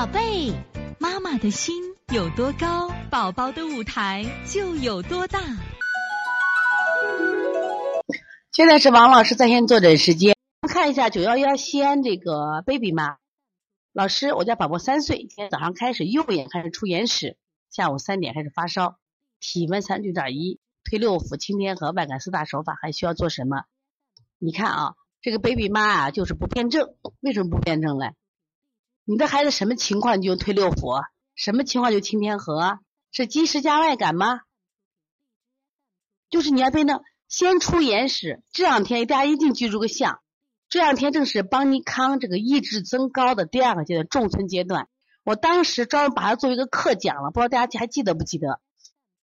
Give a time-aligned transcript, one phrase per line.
[0.00, 0.50] 宝贝，
[0.98, 1.74] 妈妈的心
[2.10, 5.38] 有多高，宝宝的舞台就有多大。
[8.50, 13.18] 现在是王老师在线坐诊时间，看一下九幺幺西安这个 baby 妈
[13.92, 17.36] 老师，我家宝宝三岁，今天早上开始右眼开始出眼屎，
[17.70, 18.96] 下午三点开始发烧，
[19.38, 23.64] 体温三九点一，推六腑、清天河、外感四大手法，还需要做什么？
[24.38, 28.14] 你看啊，这个 baby 妈啊，就是不辩证，为什么不辩证嘞？
[29.04, 31.02] 你的孩子什么情况你就推六腑，
[31.34, 32.78] 什么情况就清天河？
[33.12, 34.42] 是积食加外感吗？
[36.28, 40.20] 就是你要辩证，先出眼屎，这两天大家一定记住个象，
[40.68, 44.86] 这两天正是邦尼康这个意志增高的第二个阶段，重存阶段。
[45.24, 48.60] 我当时专门把它作为一个课讲了，不知道大家还记得不记得？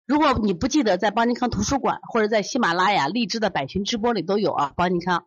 [0.07, 4.73] 如果你不记得，在邦尼康图书馆或者在喜马拉雅、荔枝的百群直播里都有啊。
[4.77, 5.27] 邦尼康，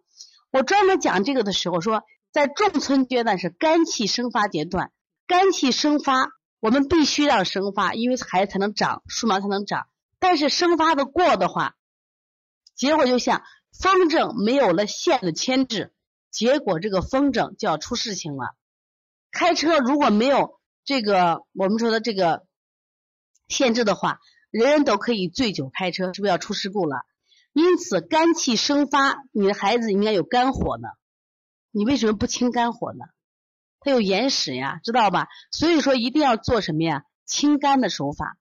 [0.52, 2.04] 我专门讲这个的时候说。
[2.36, 4.92] 在重村阶段是肝气生发阶段，
[5.26, 6.28] 肝气生发，
[6.60, 9.88] 我们必须让生发，因为孩子才能长，树苗才能长。
[10.20, 11.78] 但是生发的过的话，
[12.76, 15.94] 结果就像风筝没有了线的牵制，
[16.30, 18.54] 结果这个风筝就要出事情了。
[19.32, 22.46] 开车如果没有这个我们说的这个
[23.48, 24.20] 限制的话，
[24.52, 26.98] 人人都可以醉酒开车，是不是要出事故了？
[27.54, 30.90] 因此肝气生发，你的孩子应该有肝火呢。
[31.76, 33.04] 你为什么不清肝火呢？
[33.82, 35.28] 它有眼屎呀，知道吧？
[35.52, 37.04] 所以说一定要做什么呀？
[37.26, 38.38] 清肝的手法。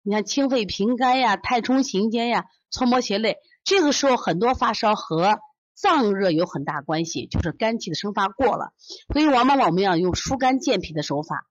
[0.00, 3.36] 你看清肺平肝呀，太冲行间呀，搓摩胁肋。
[3.64, 5.40] 这个时候很多发烧和
[5.74, 8.72] 脏热有很大关系，就是肝气的生发过了。
[9.12, 11.46] 所以往往我们要用疏肝健脾的手法，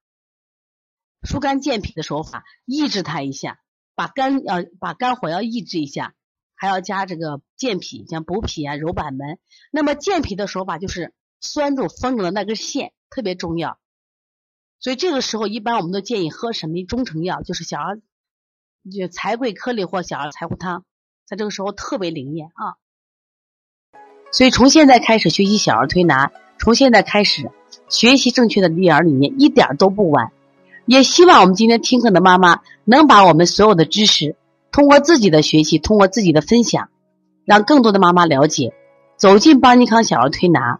[1.22, 3.59] 疏肝健脾的手法抑制它一下，
[3.94, 6.16] 把肝要把肝火要抑制一下，
[6.55, 9.38] 还要加这个健脾，像补脾啊、揉板门。
[9.72, 11.13] 那么健脾的手法就是。
[11.41, 13.77] 拴住风筝的那根线特别重要，
[14.79, 18.01] 所以这个时候一般我们都建议喝什么中成药，就是小儿
[18.91, 20.83] 就柴桂颗粒或小儿柴胡汤，
[21.25, 22.75] 在这个时候特别灵验啊。
[24.31, 27.49] 所以从现在开始学习小儿推拿，从现在开始
[27.88, 30.31] 学习正确的育儿理念，一点都不晚。
[30.85, 34.35] 也希望我们今天听课的妈妈能把我们所有的知识，
[34.72, 36.89] 通过自己的学习，通过自己的分享，
[37.45, 38.73] 让更多的妈妈了解，
[39.17, 40.79] 走进邦尼康小儿推拿。